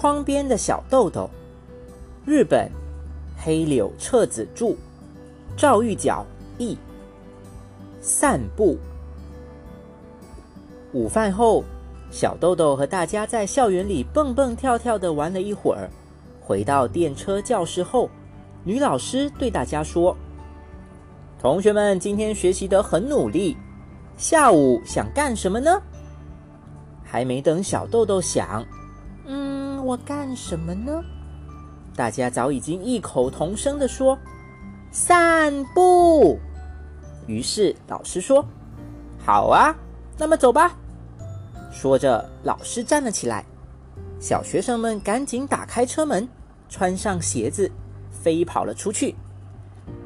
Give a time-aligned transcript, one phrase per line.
[0.00, 1.28] 窗边的小豆豆，
[2.24, 2.70] 日本
[3.36, 4.76] 黑柳彻子著，
[5.56, 6.24] 赵玉角
[6.56, 6.78] 译。
[8.00, 8.78] 散步。
[10.92, 11.64] 午饭后，
[12.12, 15.90] 小豆豆和大家在校园里蹦蹦跳跳的玩了一会儿。
[16.40, 18.08] 回到电车教室后，
[18.62, 20.16] 女老师对大家说
[21.42, 23.56] ：“同学们今天学习得很努力，
[24.16, 25.82] 下午想干什么呢？”
[27.02, 28.64] 还没等小豆豆想，
[29.88, 31.02] 我干什么呢？
[31.96, 34.18] 大家早已经异口同声的说
[34.92, 36.38] ：“散步。”
[37.26, 38.44] 于是老师说
[39.16, 39.74] ：“好啊，
[40.18, 40.76] 那么走吧。”
[41.72, 43.46] 说着，老师站了起来，
[44.20, 46.28] 小学生们赶紧打开车门，
[46.68, 47.70] 穿上鞋子，
[48.10, 49.14] 飞跑了出去。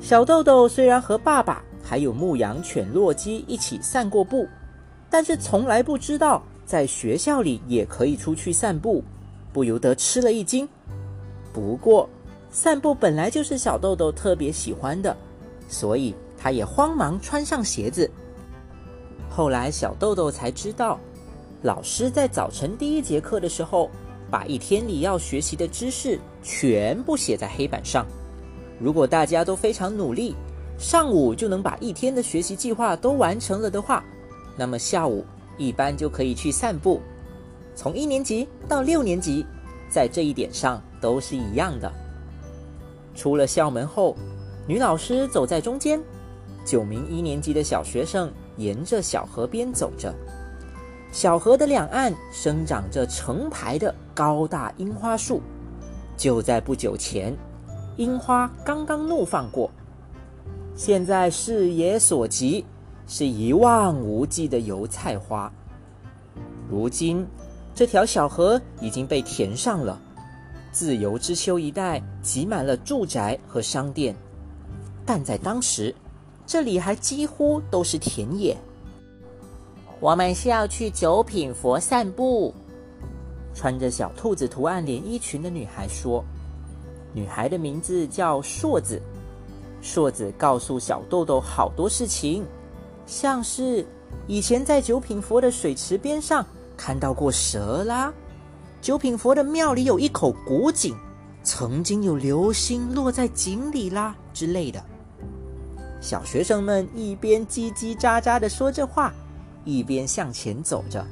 [0.00, 4.48] 小豆豆虽然和爸爸还有牧羊犬洛基一起散过步，
[5.08, 9.04] 但是从来不知道在学校里也可以出去散步，
[9.52, 10.68] 不由得吃了一惊。
[11.52, 12.08] 不过，
[12.50, 15.16] 散步本来就是小豆豆特别喜欢的，
[15.68, 16.14] 所以。
[16.40, 18.08] 他也慌忙穿上鞋子。
[19.28, 21.00] 后来，小豆豆才知道，
[21.62, 23.90] 老师在早晨第一节课的时候，
[24.30, 28.06] 把一天里要学习的知识全部写在黑板上。
[28.78, 30.36] 如果大家都非常努力，
[30.78, 34.04] 上午就能把一天的学习计划都完成了的话，
[34.56, 35.24] 那么下午
[35.56, 37.00] 一般就可以去散步。
[37.78, 39.46] 从一年级到六年级，
[39.88, 41.88] 在这一点上都是一样的。
[43.14, 44.16] 出了校门后，
[44.66, 46.00] 女老师走在中间。
[46.64, 50.12] 九名一年级的小学生沿着小河边走着，
[51.12, 55.40] 小河的两岸生长着成排的高大樱花树。
[56.16, 57.32] 就在不久前，
[57.96, 59.70] 樱花刚刚怒放过，
[60.74, 62.66] 现在视野所及
[63.06, 65.48] 是一望无际的油菜花。
[66.68, 67.24] 如今，
[67.78, 69.96] 这条小河已经被填上了，
[70.72, 74.16] 自由之丘一带挤满了住宅和商店，
[75.06, 75.94] 但在当时。
[76.44, 78.56] 这里还几乎都是田野。
[80.00, 82.52] 我们是要去九品佛散步。
[83.54, 86.24] 穿着小兔子图案连衣裙的女孩说
[87.14, 89.00] ：“女孩的名字叫硕子。
[89.80, 92.44] 硕子告诉小豆豆好多事情，
[93.06, 93.86] 像是
[94.26, 96.44] 以前在九品佛的水池边上
[96.78, 98.10] 看到过蛇啦，
[98.80, 100.96] 九品佛的庙里有一口古井，
[101.42, 104.82] 曾经有流星落在井里啦之类的。”
[106.00, 109.12] 小学生们一边叽叽喳喳的说着话，
[109.64, 111.04] 一边向前走着。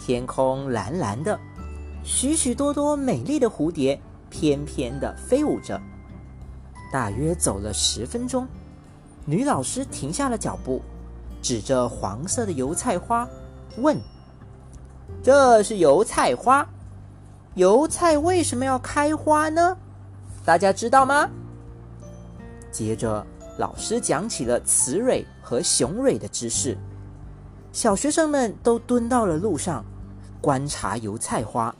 [0.00, 1.38] 天空蓝蓝的，
[2.02, 5.80] 许许多多美丽的蝴蝶翩翩的飞舞着。
[6.92, 8.48] 大约走了十分钟，
[9.24, 10.82] 女老师停下了脚步，
[11.40, 13.26] 指着黄色的油菜花，
[13.78, 13.96] 问
[15.22, 16.66] ：“这是油菜花？
[17.54, 19.76] 油菜为什么要开花呢？
[20.44, 21.28] 大家知道吗？”
[22.70, 23.24] 接着。
[23.58, 26.74] 老师讲起了雌蕊和雄蕊的知识，
[27.70, 29.84] 小学生们都蹲到了路上
[30.40, 31.72] 观察油菜花。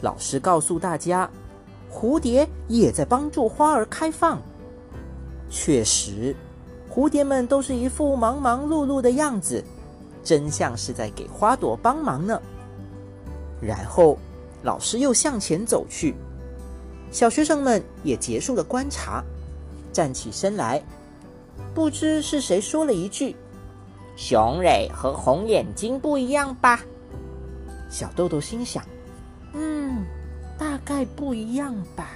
[0.00, 1.28] 老师告诉大家，
[1.92, 4.40] 蝴蝶也在帮助花儿开放。
[5.50, 6.34] 确实，
[6.90, 9.62] 蝴蝶们都是一副忙忙碌碌的样子，
[10.22, 12.40] 真像是在给花朵帮忙呢。
[13.60, 14.18] 然后，
[14.62, 16.14] 老师又向前走去，
[17.10, 19.22] 小学生们也结束了观察。
[19.92, 20.82] 站起身来，
[21.74, 23.34] 不知是谁说了一句
[24.16, 26.80] ：“雄蕊和红眼睛不一样吧？”
[27.90, 28.84] 小豆豆心想
[29.52, 30.06] ：“嗯，
[30.56, 32.12] 大概不一样吧，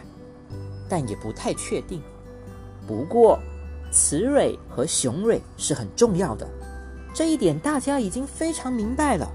[0.89, 2.01] 但也不太确定。
[2.87, 3.39] 不过，
[3.91, 6.49] 雌蕊和雄蕊是很重要的，
[7.15, 9.31] 这一点大家已经非常明白了。”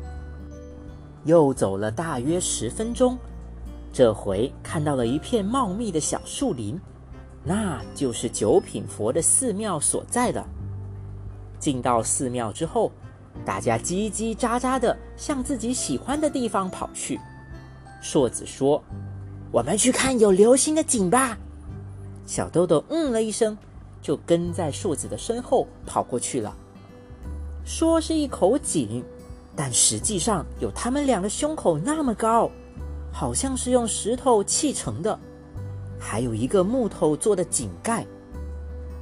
[1.25, 3.17] 又走了大约十分钟，
[3.91, 6.79] 这回看到了一片茂密的小树林。
[7.44, 10.45] 那就是九品佛的寺庙所在的。
[11.57, 12.91] 进到寺庙之后，
[13.45, 17.20] 大家叽叽喳喳的向自己喜欢的地方跑去。
[18.02, 18.84] 硕子说
[19.52, 21.37] ：“我们去看有流星的景吧。”
[22.25, 23.58] 小豆豆嗯了一声，
[24.02, 26.55] 就跟在硕子的身后跑过去了。
[27.70, 29.04] 说是一口井，
[29.56, 32.50] 但实际上有他们俩的胸口那么高，
[33.14, 35.18] 好像是用石头砌成的。
[36.00, 38.04] 还有一个木头做的井盖，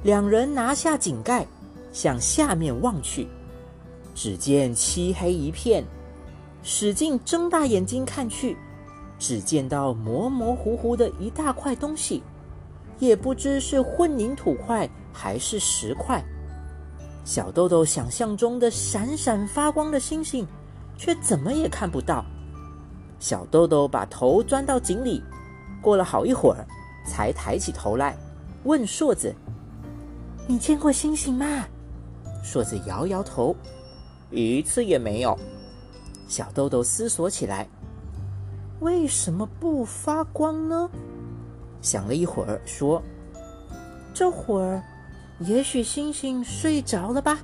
[0.02, 1.46] 两人拿下井盖，
[1.94, 3.26] 向下面望去，
[4.14, 5.82] 只见漆黑一片，
[6.62, 8.54] 使劲睁大眼睛看去，
[9.18, 12.22] 只见到模模糊糊的一大块东西，
[12.98, 16.22] 也不知是混凝土块还是石块。
[17.28, 20.48] 小豆豆想象中的闪闪发光的星星，
[20.96, 22.24] 却怎么也看不到。
[23.20, 25.22] 小豆豆把头钻到井里，
[25.82, 26.66] 过了好一会儿，
[27.06, 28.16] 才抬起头来，
[28.64, 29.30] 问硕子
[30.48, 31.66] ：“你见过星星吗？”
[32.42, 33.54] 硕子摇摇头
[34.32, 35.38] ：“一次也没有。”
[36.28, 37.68] 小豆豆思索起来
[38.80, 40.88] ：“为什么不发光呢？”
[41.82, 43.02] 想了一会儿，说
[44.14, 44.82] ：“这会儿，
[45.40, 47.38] 也许星星睡着了吧。”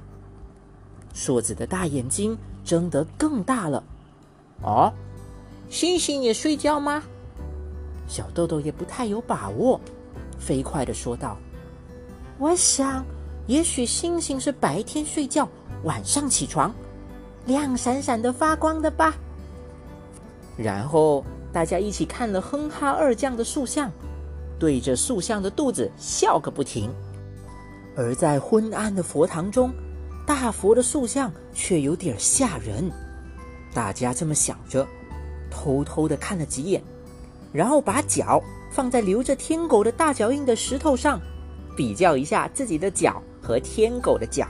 [1.14, 3.82] 硕子的大眼睛睁得更大了。
[4.62, 4.92] “哦。”
[5.70, 7.02] 星星也睡觉吗？
[8.06, 9.80] 小豆豆也不太有把握，
[10.38, 11.36] 飞快的说道
[12.38, 13.04] ：“我想，
[13.46, 15.48] 也许星星是白天睡觉，
[15.82, 16.72] 晚上起床，
[17.46, 19.14] 亮闪闪的发光的吧。”
[20.56, 23.90] 然后大家一起看了哼哈二将的塑像，
[24.58, 26.90] 对着塑像的肚子笑个不停。
[27.96, 29.72] 而在昏暗的佛堂中，
[30.26, 32.90] 大佛的塑像却有点吓人。
[33.72, 34.86] 大家这么想着。
[35.50, 36.82] 偷偷的看了几眼，
[37.52, 38.42] 然后把脚
[38.72, 41.20] 放在留着天狗的大脚印的石头上，
[41.76, 44.48] 比较一下自己的脚和天狗的脚。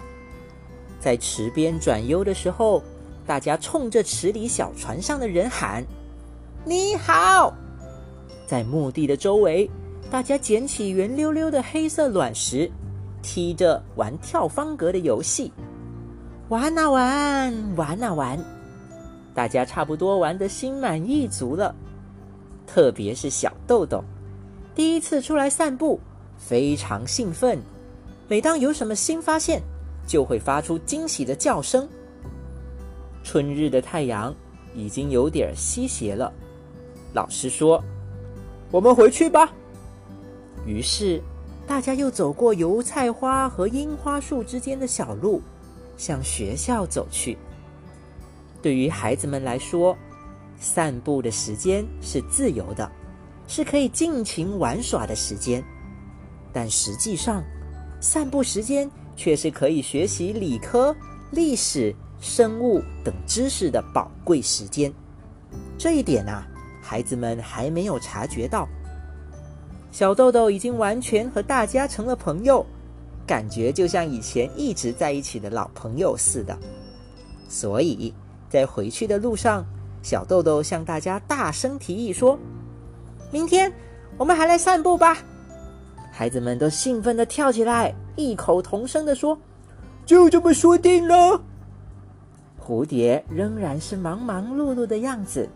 [0.98, 2.82] 在池边转悠的时候，
[3.26, 5.84] 大家冲着池里小船上的人喊
[6.64, 7.52] ：“你好！”
[8.48, 9.70] 在墓地的周围，
[10.10, 12.70] 大家捡起圆溜溜的黑色卵石，
[13.24, 15.50] 踢着玩跳方格的游戏，
[16.50, 18.38] 玩啊玩，玩啊玩。
[19.32, 21.74] 大家差不多玩得心满意足了，
[22.66, 24.04] 特别是小豆豆，
[24.74, 25.98] 第一次出来散步，
[26.36, 27.58] 非常兴奋。
[28.28, 29.62] 每当有什么新发现，
[30.06, 31.88] 就会发出惊喜的叫声。
[33.22, 34.34] 春日的太阳
[34.74, 36.30] 已经有点西斜了，
[37.14, 37.82] 老师说
[38.70, 39.50] ：“我们回去吧。”
[40.66, 41.22] 于是，
[41.66, 45.40] 大家又走过油菜花和樱花树之间的小路，
[45.96, 47.38] 向学校走去。
[48.60, 49.96] 对于孩子们来说，
[50.58, 52.90] 散步的时间是自由的，
[53.46, 55.64] 是可以尽情玩耍的时间。
[56.52, 57.42] 但实际上，
[58.00, 60.94] 散步时间却是可以学习理科、
[61.32, 64.92] 历史、生物等知识的宝贵时间。
[65.76, 66.46] 这一点啊，
[66.80, 68.68] 孩子们还没有察觉到。
[69.94, 72.66] 小豆豆已经完全和大家成了朋友，
[73.24, 76.58] 感觉就像以前一直在一起的老朋友似的。
[77.48, 78.12] 所以。
[78.50, 79.64] 在回去的路上，
[80.00, 82.38] 小豆豆向大家大声提议说
[83.32, 83.72] ：“明天
[84.16, 85.18] 我们还来散步吧！”
[86.12, 89.36] 孩子们都兴奋地跳起来，异口同声地说
[90.06, 91.40] ：“就这么说定了。”
[92.64, 95.48] 蝴蝶仍然是忙忙碌碌的样子，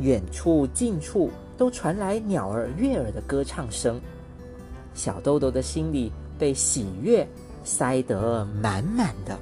[0.00, 4.00] 远处近处都传来鸟儿悦耳的歌唱声。
[4.94, 7.26] 小豆豆的心里被喜悦
[7.64, 9.38] 塞得满满的。